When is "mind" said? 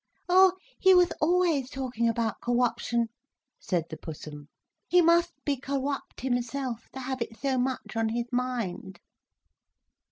8.31-8.99